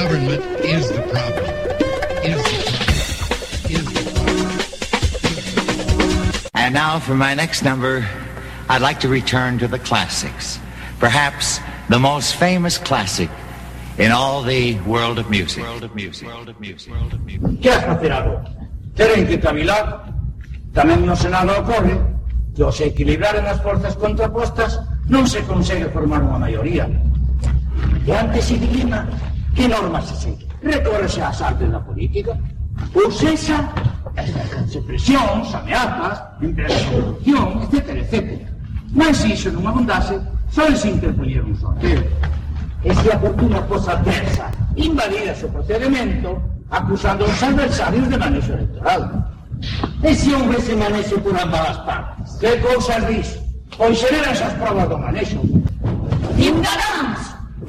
Government 0.00 0.40
is 0.64 0.88
the 0.88 1.02
problem. 1.12 1.44
Is 2.24 2.40
the 2.40 2.56
problem. 2.72 3.68
Is 3.68 3.84
the 3.84 4.00
problem. 4.16 4.48
And 6.54 6.72
now 6.72 6.98
for 6.98 7.14
my 7.14 7.34
next 7.34 7.62
number, 7.64 8.08
I'd 8.70 8.80
like 8.80 9.00
to 9.00 9.08
return 9.08 9.58
to 9.58 9.68
the 9.68 9.78
classics. 9.78 10.58
Perhaps 10.98 11.60
the 11.90 11.98
most 11.98 12.36
famous 12.36 12.78
classic 12.78 13.28
in 13.98 14.10
all 14.10 14.42
the 14.42 14.80
world 14.88 15.18
of 15.18 15.28
music. 15.28 15.64
World 15.64 15.84
of 15.84 15.94
music. 15.94 16.26
World 16.28 16.48
of 16.48 16.58
music. 16.58 16.94
World 16.94 17.12
of 17.12 17.20
music. 17.20 17.60
Que 17.60 17.68
has 17.68 17.84
facer 17.84 18.10
agora? 18.10 18.48
Teren 18.96 19.28
que 19.28 19.36
cavilar. 19.36 20.16
Tamén 20.72 21.04
no 21.04 21.12
Senado 21.12 21.52
ocorre 21.60 22.00
que 22.56 22.64
ao 22.64 22.72
se 22.72 22.88
equilibraren 22.88 23.44
as 23.44 23.60
forzas 23.60 23.92
contrapostas 24.00 24.80
non 25.12 25.28
se 25.28 25.44
consegue 25.44 25.92
formar 25.92 26.24
unha 26.24 26.40
maioría. 26.40 26.88
E 28.08 28.16
antes 28.16 28.48
se 28.48 28.56
dilima 28.56 29.04
¿Qué 29.54 29.68
normas 29.68 30.08
se 30.08 30.16
siguen? 30.16 30.48
Recórrese 30.62 31.22
a 31.22 31.28
asalto 31.28 31.64
en 31.64 31.72
la 31.72 31.84
política. 31.84 32.38
O 32.94 33.10
cesa 33.10 33.72
ejerce 34.16 34.80
presión, 34.82 35.42
ameazas, 35.54 36.22
empresa 36.40 36.90
corrupción, 36.90 37.62
etcétera, 37.62 38.00
etcétera. 38.00 38.50
Mas 38.92 39.16
se 39.18 39.32
isso 39.32 39.52
não 39.52 39.68
abundasse, 39.68 40.18
só 40.50 40.66
lhe 40.66 40.76
se 40.76 40.88
interpunha 40.88 41.42
um 41.42 41.54
sorteio. 41.54 42.04
E 42.82 42.94
se 42.94 43.12
a 43.12 43.18
fortuna 43.18 43.62
fosse 43.62 43.90
adversa, 43.90 44.50
invadira 44.76 45.34
seu 45.34 45.48
procedimento, 45.50 46.40
acusando 46.70 47.24
aos 47.24 47.42
adversarios 47.42 48.08
de 48.08 48.16
manejo 48.16 48.52
electoral. 48.52 49.30
Ese 50.02 50.34
hombre 50.34 50.60
se 50.60 50.74
maneje 50.74 51.18
por 51.18 51.38
ambas 51.38 51.78
partes. 51.80 52.38
¿Qué 52.40 52.58
cosas 52.60 53.06
dice? 53.06 53.40
Hoy 53.78 53.94
serán 53.94 54.32
esas 54.32 54.54
pruebas 54.54 54.88
de 54.88 54.96
manejo. 54.96 55.42
Indarán 56.38 57.09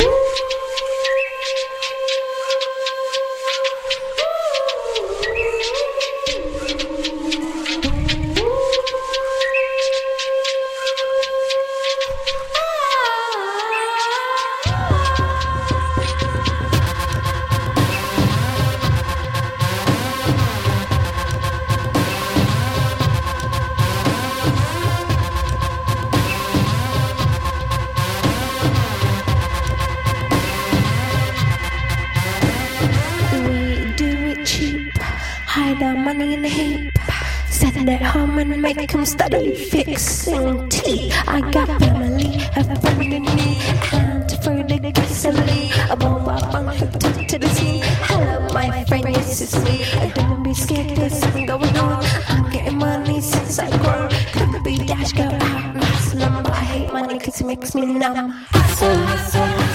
Uh! 0.00 1.35
money 36.16 36.34
in 36.34 36.42
the 36.42 36.48
heap. 36.48 36.92
Send 37.50 37.88
that 37.88 38.02
home 38.02 38.38
and 38.38 38.60
make 38.62 38.90
him 38.90 39.04
study 39.04 39.54
fixing 39.54 40.68
teeth. 40.68 41.14
I 41.26 41.40
got 41.50 41.68
family, 41.80 42.38
have 42.54 42.82
family 42.82 43.18
need, 43.18 43.58
and 43.92 44.30
for 44.42 44.62
the 44.62 44.92
gasoline, 44.92 45.72
a 45.90 45.96
bomb 45.96 46.28
up 46.28 46.54
on 46.54 46.66
her 46.66 46.86
to 47.28 47.38
the 47.38 47.48
sea. 47.48 47.80
Hello, 48.08 48.48
my 48.52 48.84
friend, 48.84 49.14
this 49.14 49.40
is 49.40 49.54
me. 49.64 49.84
Don't 50.14 50.42
be 50.42 50.54
scared, 50.54 50.96
there's 50.96 51.18
something 51.18 51.46
going 51.46 51.76
on. 51.76 52.04
I'm 52.28 52.50
getting 52.50 52.78
money 52.78 53.20
since 53.20 53.58
I 53.58 53.70
grow. 53.78 54.08
Could 54.32 54.64
be 54.64 54.76
dash, 54.78 55.12
go 55.12 55.24
out, 55.24 55.74
my 55.74 55.90
slumber. 56.08 56.50
I 56.50 56.64
hate 56.72 56.92
money 56.92 57.18
cause 57.18 57.40
it 57.40 57.46
makes 57.46 57.74
me 57.74 57.86
numb. 57.86 58.30
Hustle, 58.30 58.96
hustle. 58.96 59.65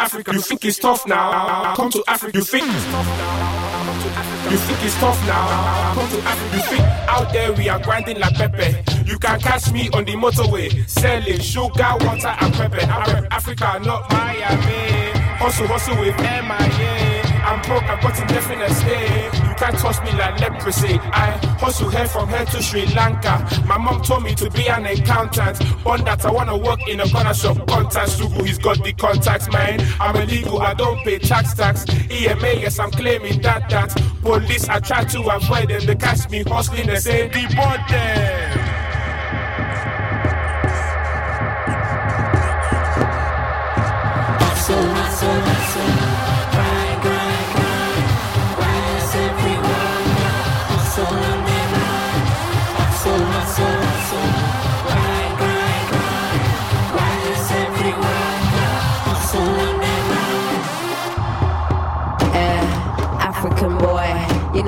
Africa. 0.00 0.32
You 0.32 0.40
think 0.40 0.64
it's 0.64 0.78
tough 0.78 1.06
now? 1.06 1.74
Come 1.74 1.90
to 1.90 2.02
Africa. 2.08 2.38
You 2.38 2.42
think 2.42 2.64
it's 2.66 2.84
tough 2.86 3.06
now? 3.06 3.84
Come 3.84 4.00
to 4.00 4.08
Africa. 4.18 4.50
You 4.50 4.56
think 4.56 4.84
it's 4.84 4.94
tough 4.98 5.26
now? 5.26 5.94
Come 5.94 6.08
to 6.10 6.18
Africa. 6.26 6.56
You 6.56 6.62
think 6.62 6.84
out 7.06 7.32
there 7.32 7.52
we 7.52 7.68
are 7.68 7.78
grinding 7.80 8.18
like 8.18 8.34
Pepe. 8.34 9.04
You 9.04 9.18
can 9.18 9.38
catch 9.40 9.70
me 9.72 9.90
on 9.90 10.06
the 10.06 10.12
motorway 10.12 10.88
selling 10.88 11.40
sugar, 11.40 11.92
water, 12.00 12.34
and 12.40 12.54
pepper. 12.54 12.80
I 12.80 13.12
rep 13.12 13.26
Africa, 13.30 13.78
not 13.84 14.10
Miami. 14.10 15.10
Hustle, 15.36 15.66
hustle 15.66 15.98
with 16.00 16.16
MIA. 16.18 17.20
I'm 17.44 17.60
broke, 17.62 17.84
I've 17.84 18.00
got 18.00 18.18
indefinite 18.18 18.70
stay. 18.70 19.39
Can't 19.60 19.78
toss 19.78 20.00
me 20.00 20.10
like 20.12 20.40
leprosy. 20.40 20.98
I 21.12 21.32
hustle 21.60 21.90
here 21.90 22.06
from 22.06 22.30
here 22.30 22.46
to 22.46 22.62
Sri 22.62 22.86
Lanka. 22.94 23.46
My 23.66 23.76
mom 23.76 24.00
told 24.00 24.22
me 24.22 24.34
to 24.36 24.50
be 24.50 24.66
an 24.68 24.86
accountant. 24.86 25.58
Born 25.84 26.02
that 26.04 26.24
I 26.24 26.30
wanna 26.30 26.56
work 26.56 26.80
in 26.88 26.98
a 26.98 27.06
corner 27.06 27.34
shop. 27.34 27.68
Contact 27.68 28.08
Sugu, 28.08 28.42
he's 28.46 28.56
got 28.56 28.82
the 28.82 28.94
contacts, 28.94 29.52
man. 29.52 29.86
I'm 30.00 30.16
illegal, 30.16 30.62
I 30.62 30.72
don't 30.72 31.04
pay 31.04 31.18
tax 31.18 31.52
tax. 31.52 31.84
EMA, 32.10 32.54
yes, 32.54 32.78
I'm 32.78 32.90
claiming 32.90 33.42
that 33.42 33.68
that. 33.68 33.90
Police, 34.22 34.66
I 34.66 34.80
try 34.80 35.04
to 35.04 35.20
avoid 35.28 35.68
them. 35.68 35.84
They 35.84 35.94
catch 35.94 36.30
me 36.30 36.42
hustling, 36.42 36.86
they 36.86 36.96
say. 36.96 37.28
Hustle, 37.28 38.69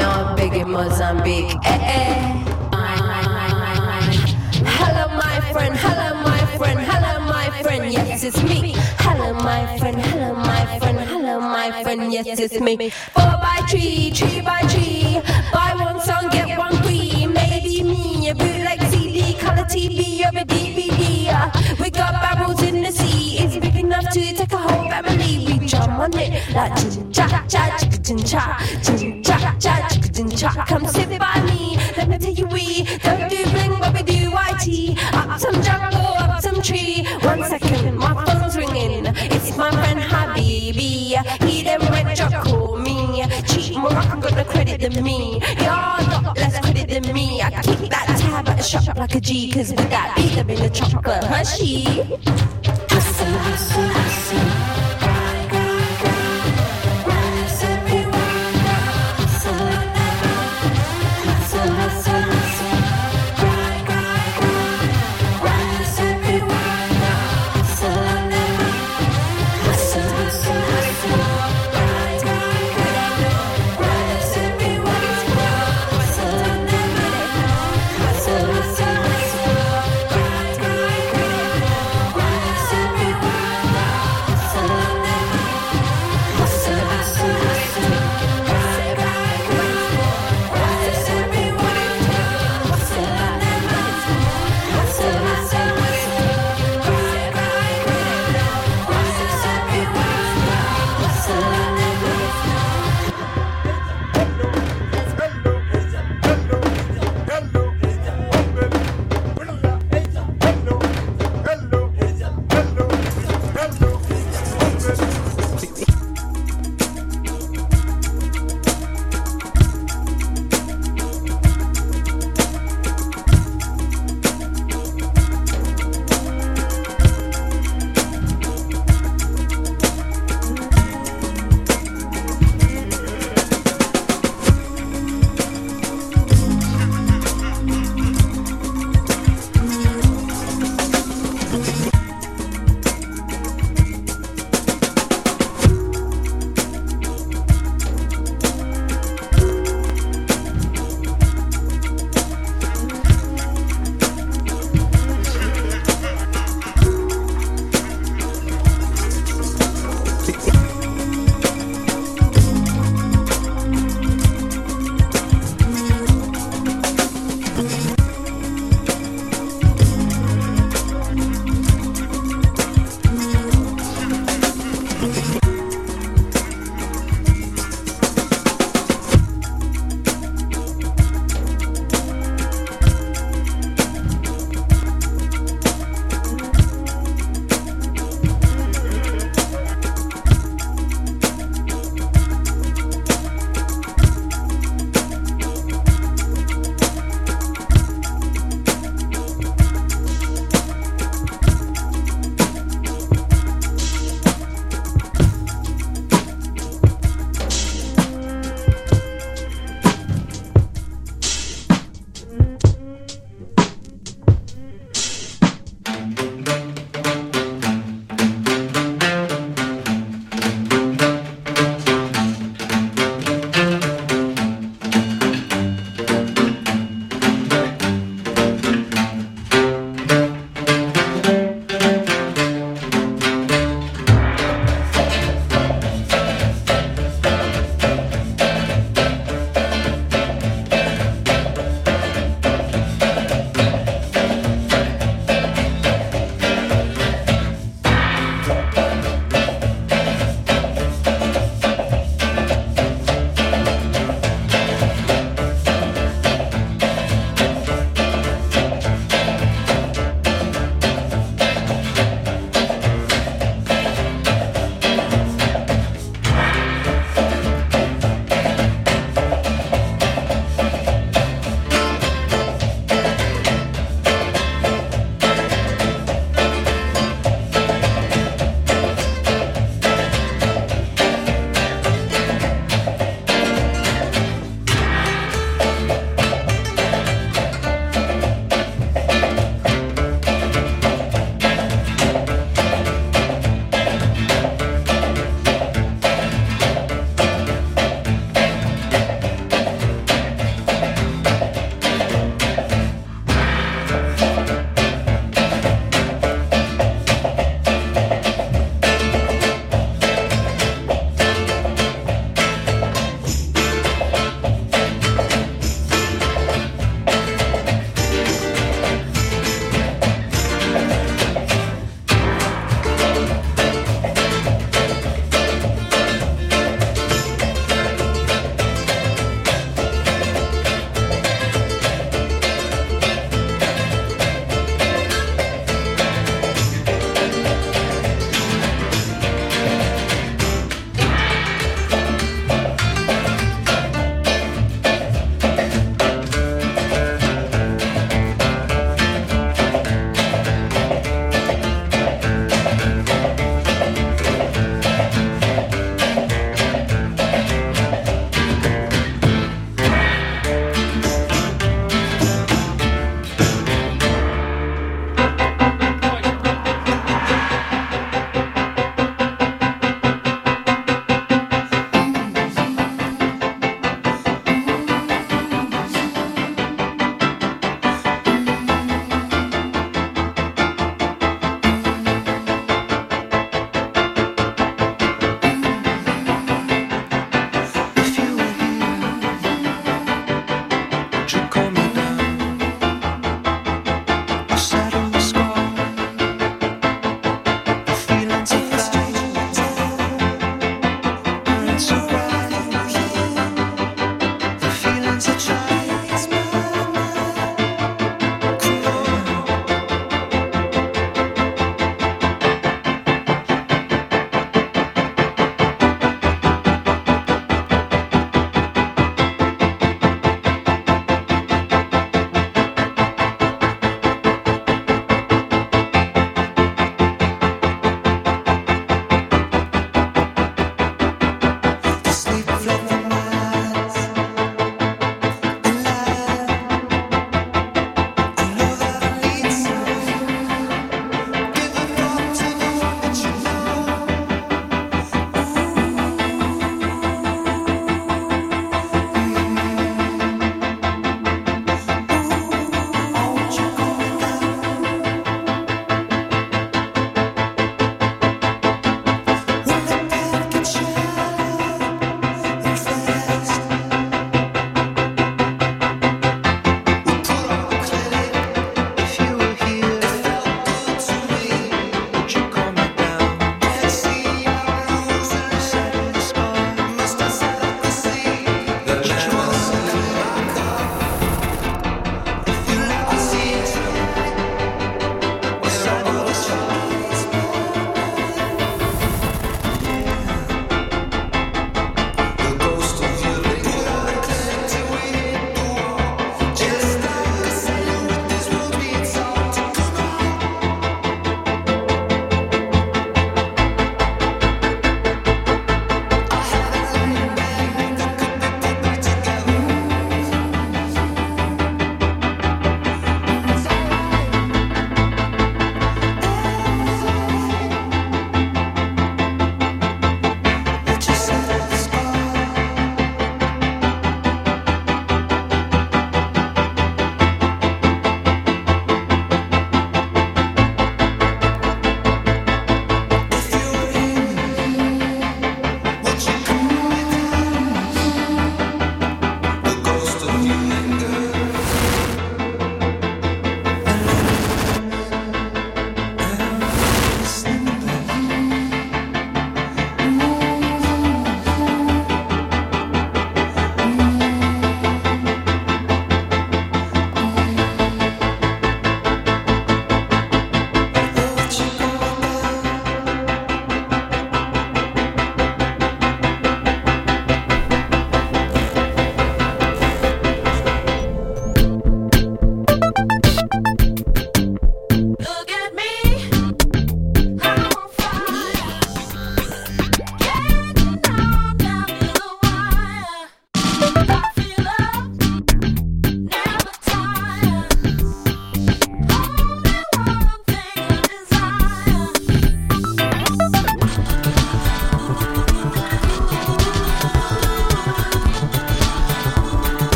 know 0.00 0.10
I'm 0.10 0.36
big 0.36 0.54
in 0.54 0.70
Mozambique. 0.70 1.54
Eh, 1.64 1.92
eh. 1.96 2.40
Hello, 4.80 5.04
my 5.24 5.36
friend. 5.52 5.74
Hello, 5.76 6.08
my 6.22 6.40
friend. 6.58 6.80
Hello, 6.90 7.20
my 7.34 7.62
friend. 7.62 7.92
Yes, 7.92 8.24
it's 8.24 8.42
me. 8.42 8.74
Hello, 9.04 9.34
my 9.34 9.78
friend. 9.78 9.98
Hello, 10.00 10.34
my 10.34 10.78
friend. 10.78 10.98
Hello, 11.00 11.40
my 11.40 11.82
friend. 11.82 12.12
Yes, 12.12 12.38
it's 12.40 12.60
me. 12.60 12.90
Four 13.14 13.34
by 13.44 13.58
tree, 13.68 14.10
tree 14.10 14.40
by 14.40 14.60
three. 14.72 15.20
Buy 15.52 15.70
one 15.78 16.00
song, 16.00 16.28
get 16.30 16.58
one 16.58 16.76
free. 16.82 17.26
Maybe 17.26 17.82
me, 17.82 18.28
a 18.30 18.34
bootleg 18.34 18.80
CD, 18.90 19.34
color 19.34 19.64
TV, 19.74 20.24
or 20.26 20.38
a 20.38 20.44
DVD. 20.44 21.78
We 21.80 21.90
got 21.90 22.12
barrels 22.22 22.59
enough 24.00 24.12
to 24.12 24.34
take 24.34 24.52
a 24.52 24.56
whole 24.56 24.88
family. 24.88 25.58
We 25.58 25.66
jump 25.66 25.92
on 25.92 26.16
it 26.18 26.54
like 26.54 26.74
chin 26.76 27.12
cha 27.12 27.44
cha, 27.48 27.76
chicka 27.78 28.06
chin 28.06 28.18
cha, 28.18 28.42
chin 28.82 29.22
cha 29.22 29.56
cha, 29.58 29.88
chin 30.12 30.30
cha. 30.30 30.64
Come 30.66 30.86
sit 30.86 31.18
by 31.18 31.40
me. 31.44 31.76
Let 31.96 32.08
me 32.08 32.18
tell 32.18 32.32
you 32.32 32.46
we 32.46 32.84
don't 32.98 33.28
do 33.28 33.44
bling, 33.50 33.78
but 33.78 33.94
we 33.94 34.02
do 34.02 34.30
YT. 34.30 34.98
Up 35.14 35.38
some 35.38 35.62
jungle, 35.62 36.14
up 36.18 36.40
some 36.42 36.62
tree. 36.62 37.06
One 37.22 37.44
second, 37.44 37.96
my 37.96 38.24
phone's 38.24 38.56
ringing. 38.56 39.06
It's 39.06 39.56
my 39.56 39.70
friend 39.70 40.00
Habibi. 40.00 41.16
He 41.44 41.62
then 41.62 41.80
went 41.90 42.16
to 42.16 42.40
call 42.44 42.76
me. 42.78 43.24
Cheat 43.46 43.76
more, 43.76 43.92
I'm 43.92 44.20
gonna 44.20 44.44
credit 44.44 44.80
than 44.80 45.02
me. 45.04 45.40
Y'all 45.58 46.00
got 46.06 46.36
less 46.36 46.58
credit 46.60 46.88
than 46.88 47.12
me. 47.14 47.42
I 47.42 47.50
keep 47.62 47.90
that 47.90 48.16
tab 48.18 48.48
at 48.48 48.56
the 48.56 48.62
shop 48.62 48.96
like 48.96 49.14
a 49.14 49.20
G. 49.20 49.50
Cause 49.52 49.70
with 49.70 49.90
that 49.90 50.14
beat, 50.16 50.38
I'm 50.38 50.48
in 50.50 50.58
the 50.60 50.70
chocolate 50.70 51.24
Hershey. 51.24 52.79
Hustle, 53.32 53.99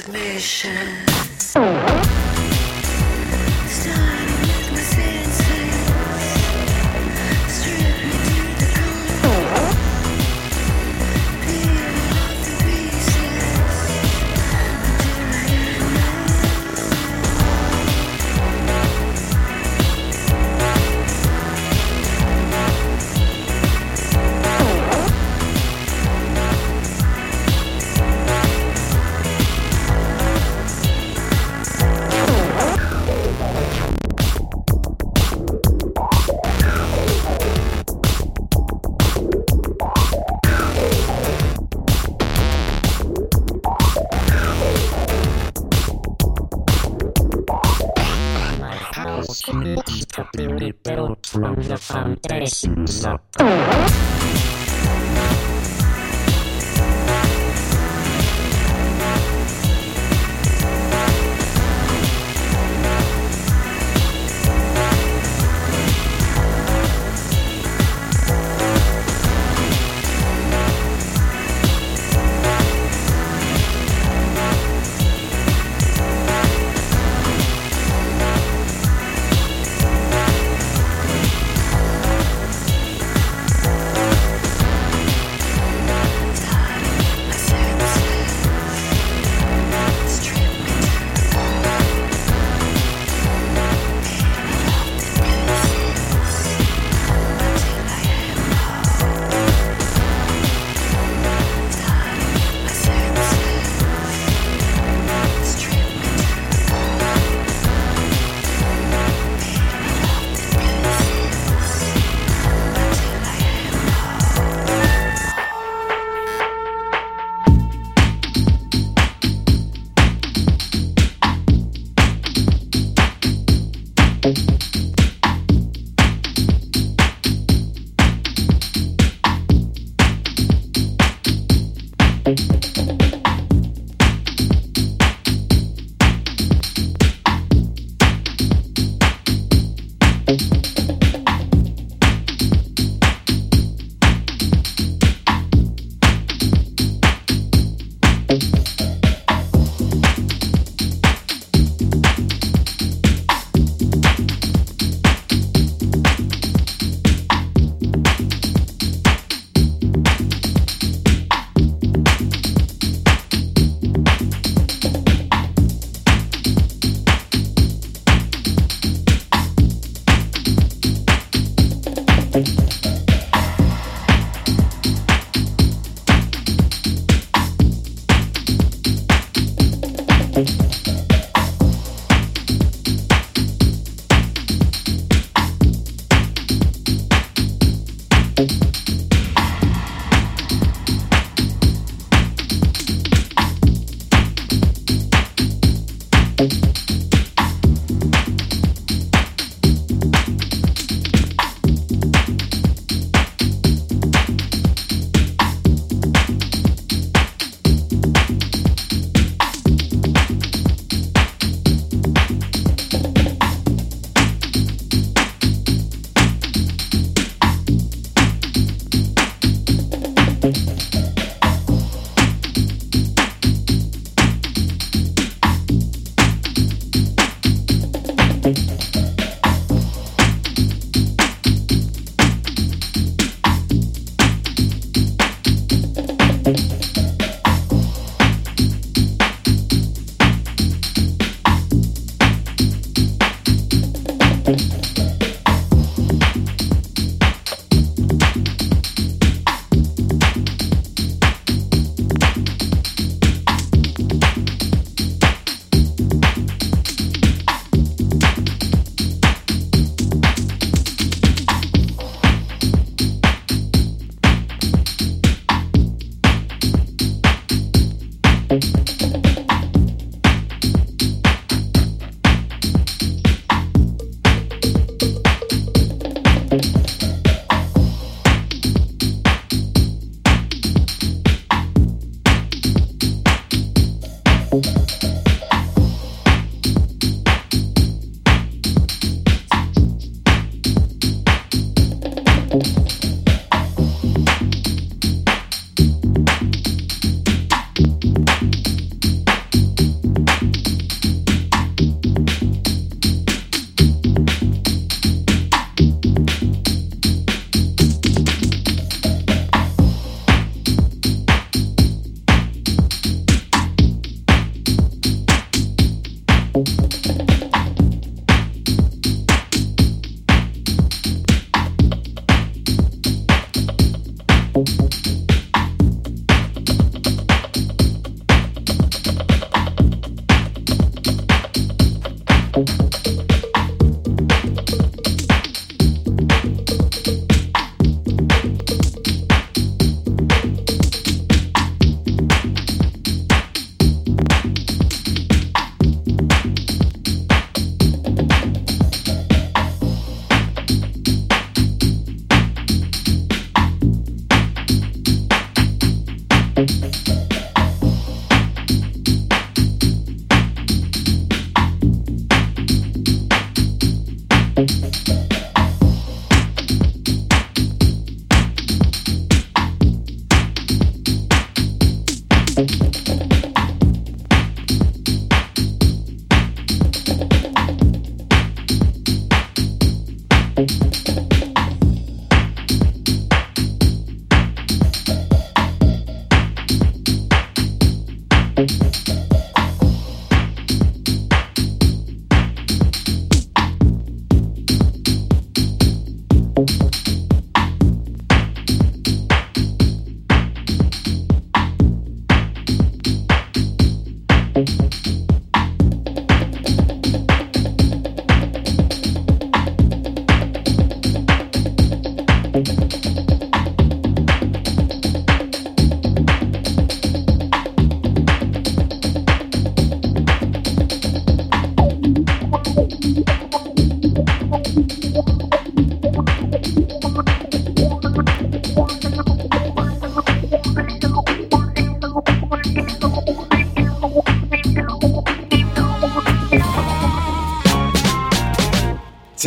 submission. 0.00 1.97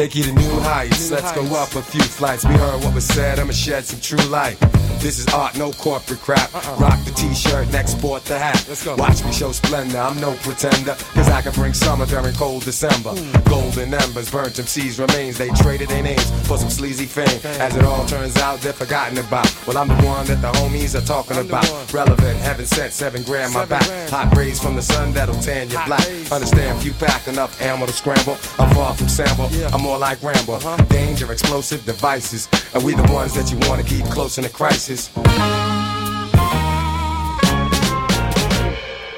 Take 0.01 0.15
you 0.15 0.23
to 0.23 0.33
new 0.33 0.59
heights. 0.61 1.11
Let's 1.11 1.31
go 1.33 1.43
up 1.53 1.75
a 1.75 1.81
few 1.83 2.01
flights. 2.01 2.43
We 2.43 2.55
heard 2.55 2.83
what 2.83 2.95
was 2.95 3.05
said. 3.05 3.37
I'ma 3.37 3.51
shed 3.51 3.85
some 3.85 3.99
true 3.99 4.31
light. 4.31 4.57
This 5.01 5.17
is 5.17 5.27
art, 5.33 5.57
no 5.57 5.71
corporate 5.71 6.19
crap. 6.19 6.53
Uh-uh. 6.53 6.75
Rock 6.75 7.03
the 7.05 7.11
t-shirt 7.11 7.65
and 7.65 7.75
export 7.75 8.23
the 8.25 8.37
hat. 8.37 8.63
Let's 8.69 8.85
go. 8.85 8.95
Watch 8.97 9.25
me 9.25 9.31
show 9.31 9.51
splendor. 9.51 9.97
I'm 9.97 10.19
no 10.21 10.33
pretender. 10.43 10.95
Cause 11.15 11.27
I 11.27 11.41
can 11.41 11.53
bring 11.53 11.73
summer 11.73 12.05
during 12.05 12.35
cold 12.35 12.65
December. 12.65 13.09
Hmm. 13.09 13.49
Golden 13.49 13.95
embers, 13.95 14.29
burnt 14.29 14.59
MC's 14.59 14.99
remains. 14.99 15.39
They 15.39 15.49
traded 15.49 15.89
their 15.89 16.03
names 16.03 16.29
for 16.47 16.55
some 16.59 16.69
sleazy 16.69 17.07
fame. 17.07 17.41
As 17.59 17.75
it 17.75 17.83
all 17.83 18.05
turns 18.05 18.37
out, 18.37 18.61
they're 18.61 18.73
forgotten 18.73 19.17
about. 19.17 19.49
Well, 19.65 19.79
I'm 19.79 19.87
the 19.87 19.95
one 20.05 20.27
that 20.27 20.39
the 20.39 20.51
homies 20.59 20.93
are 20.93 21.05
talking 21.05 21.37
about. 21.37 21.65
Relevant, 21.91 22.37
heaven 22.37 22.67
sent, 22.67 22.93
seven 22.93 23.23
grand 23.23 23.55
my 23.55 23.65
back. 23.65 23.87
Hot 24.11 24.37
rays 24.37 24.61
from 24.61 24.75
the 24.75 24.83
sun 24.83 25.13
that'll 25.13 25.41
tan 25.41 25.67
you 25.71 25.79
black. 25.87 26.05
Understand, 26.31 26.79
few 26.79 26.93
pack 26.93 27.27
enough 27.27 27.59
ammo 27.59 27.87
to 27.87 27.93
scramble. 27.93 28.37
I'm 28.59 28.69
far 28.75 28.93
from 28.93 29.09
sample. 29.09 29.49
I'm 29.73 29.81
more 29.81 29.97
like 29.97 30.21
Rambo. 30.21 30.53
Uh-huh. 30.53 30.77
Danger, 30.85 31.31
explosive 31.31 31.83
devices. 31.85 32.47
And 32.73 32.83
we 32.85 32.93
the 32.93 33.03
ones 33.11 33.33
that 33.33 33.51
you 33.51 33.57
wanna 33.69 33.83
keep 33.83 34.05
close 34.05 34.37
in 34.37 34.45
a 34.45 34.49
crisis. 34.49 35.09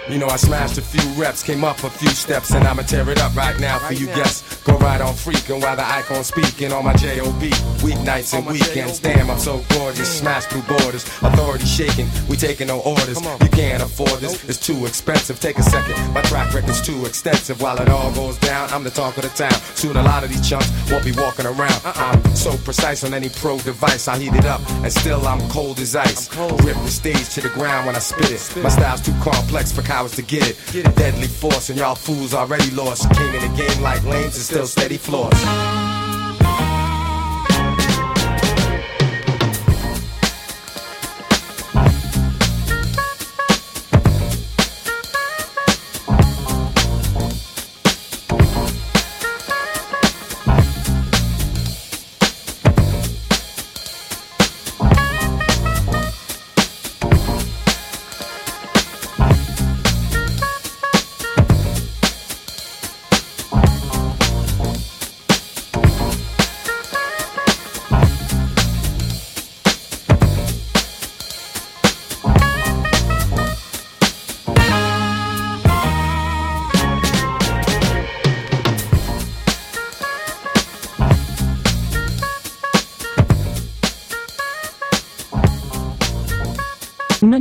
You 0.10 0.20
know, 0.20 0.28
I 0.28 0.36
smashed 0.38 0.78
a 0.78 0.82
few 0.82 1.08
reps, 1.22 1.44
came 1.44 1.64
up 1.64 1.84
a 1.84 1.90
few 1.90 2.10
steps, 2.10 2.52
and 2.52 2.68
I'ma 2.68 2.84
tear 2.84 3.10
it 3.10 3.20
up 3.20 3.36
right 3.36 3.60
now 3.60 3.80
for 3.80 3.94
you 3.94 4.08
guests. 4.08 4.53
Go 4.66 4.78
right 4.78 5.02
on 5.02 5.14
freaking 5.14 5.62
while 5.62 5.76
the 5.76 5.86
icon 5.86 6.24
speaking 6.24 6.72
on 6.72 6.86
my 6.86 6.94
JOB. 6.94 7.44
Weeknights 7.84 8.34
and 8.38 8.46
weekends, 8.46 9.00
damn, 9.00 9.30
I'm 9.30 9.38
so 9.38 9.62
gorgeous. 9.70 10.20
Smash 10.20 10.46
through 10.46 10.62
borders, 10.62 11.04
authority 11.22 11.66
shaking, 11.66 12.08
we 12.30 12.38
taking 12.38 12.68
no 12.68 12.80
orders. 12.80 13.20
You 13.22 13.50
can't 13.50 13.84
afford 13.84 14.22
this, 14.22 14.44
it's 14.48 14.66
too 14.66 14.86
expensive. 14.86 15.40
Take 15.40 15.58
a 15.58 15.64
second, 15.64 16.14
my 16.14 16.22
track 16.22 16.54
record's 16.54 16.82
too 16.82 17.06
extensive. 17.06 17.62
While 17.62 17.82
it 17.82 17.90
all 17.90 18.14
goes 18.14 18.38
down, 18.38 18.70
I'm 18.70 18.84
the 18.84 18.90
talk 18.90 19.18
of 19.18 19.24
the 19.24 19.30
town. 19.30 19.60
Soon 19.76 19.98
a 19.98 20.04
lot 20.04 20.24
of 20.24 20.30
these 20.30 20.48
chumps 20.48 20.72
won't 20.90 21.04
be 21.04 21.12
walking 21.12 21.46
around. 21.46 21.82
I'm 21.84 22.24
so 22.36 22.56
precise 22.58 23.04
on 23.04 23.14
any 23.14 23.30
pro 23.30 23.58
device, 23.60 24.08
I 24.08 24.18
heat 24.18 24.34
it 24.34 24.46
up, 24.46 24.62
and 24.84 24.92
still 24.92 25.28
I'm 25.28 25.42
cold 25.50 25.80
as 25.80 25.96
ice. 25.96 26.34
Rip 26.38 26.78
the 26.78 26.88
stage 26.88 27.30
to 27.36 27.42
the 27.42 27.50
ground 27.50 27.86
when 27.86 27.96
I 27.98 28.00
spit 28.00 28.32
it. 28.32 28.64
My 28.64 28.70
style's 28.70 29.02
too 29.02 29.14
complex 29.22 29.74
for 29.74 29.82
cowards 29.82 30.16
to 30.16 30.22
get 30.22 30.48
it. 30.48 30.96
Deadly 30.96 31.28
force, 31.28 31.70
and 31.70 31.78
y'all 31.78 31.96
fools 31.96 32.34
already 32.34 32.70
lost. 32.72 33.12
King 33.14 33.34
in 33.36 33.42
the 33.52 33.58
game 33.58 33.82
like 33.82 34.02
lanes 34.06 34.53
still 34.54 34.68
steady 34.68 34.98
floors. 34.98 36.13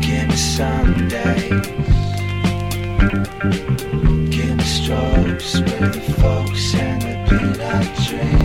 Give 0.00 0.28
me 0.28 0.36
Sunday. 0.36 1.48
Give 4.30 4.56
me 4.56 4.64
strobes 4.64 5.60
with 5.60 5.94
the 5.94 6.14
folks 6.20 6.74
and 6.74 7.02
the 7.02 7.14
peanut 7.28 7.86
dream. 8.06 8.43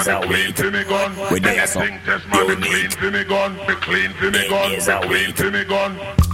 is 0.00 0.08
out 0.08 0.22
clean 0.24 0.52
for 0.52 0.70
me 0.70 0.84
gun. 0.84 1.16
With 1.32 1.42
that 1.42 1.68
song, 1.68 1.98
yo, 2.32 2.54
need. 2.54 2.62
Clean 2.62 2.90
for 2.90 3.10
me 3.10 3.24
gun, 3.24 3.54
be 3.66 3.74
clean 3.74 4.12
for 4.12 4.30
me 4.30 4.48
gun, 4.48 4.70
be 4.70 5.08
clean 5.08 5.32
for 5.34 5.50
me 5.50 5.64
gun. 5.64 6.27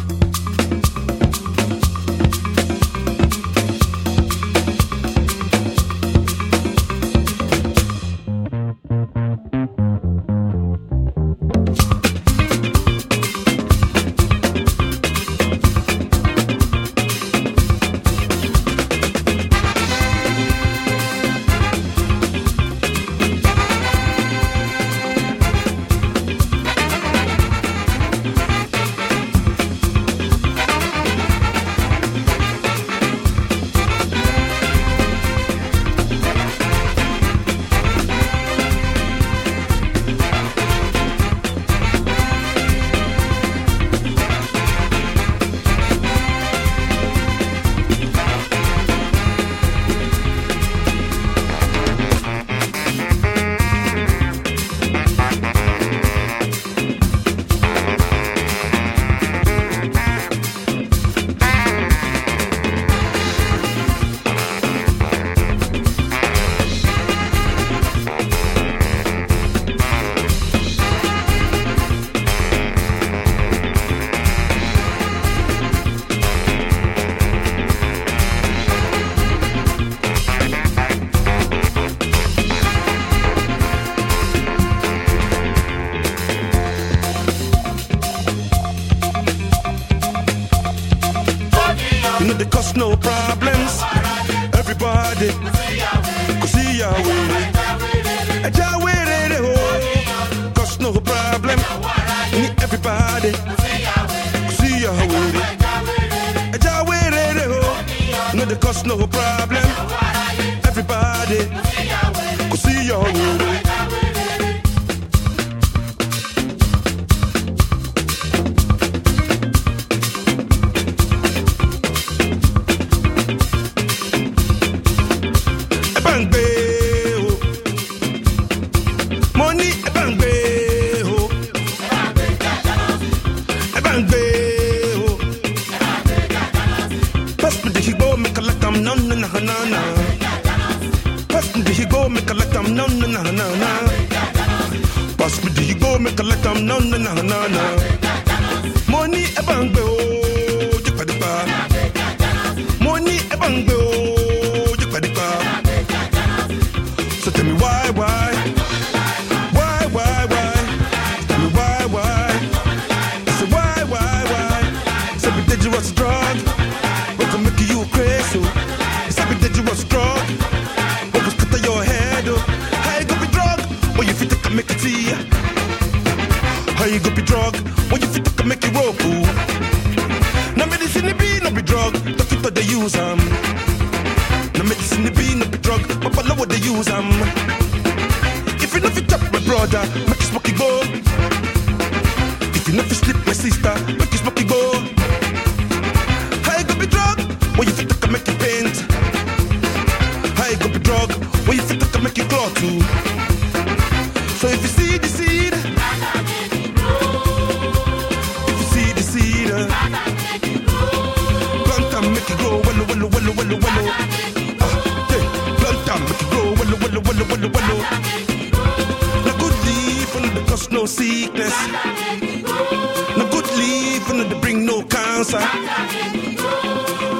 inside. 225.25 226.37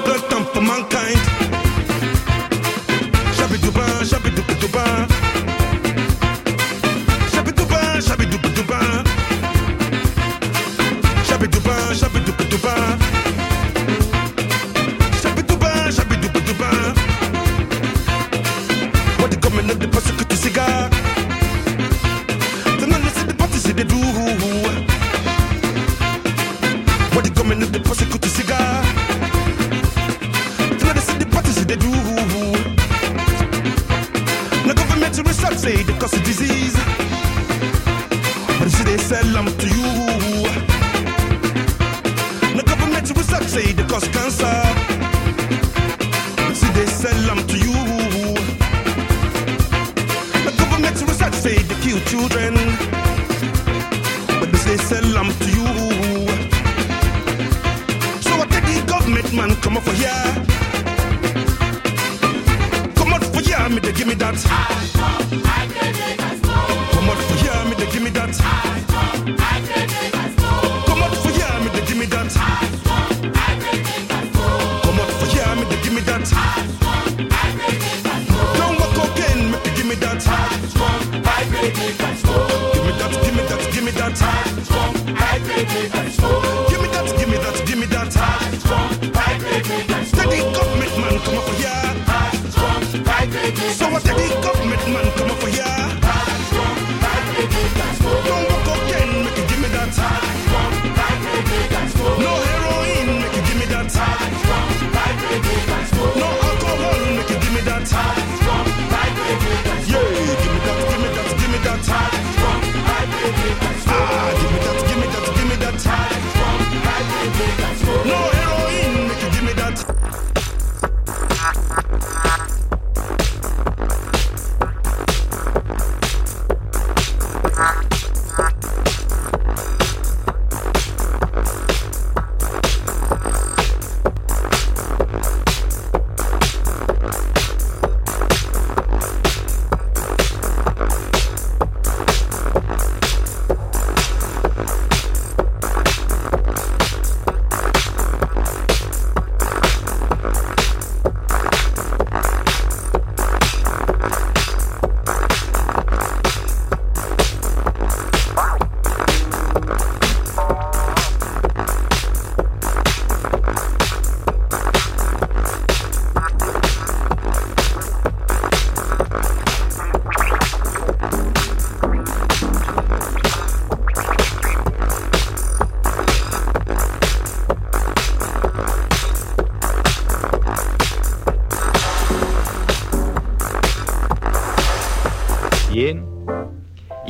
Blood 0.05 0.29
dump 0.29 0.49
for 0.49 0.61
mankind. 0.61 1.44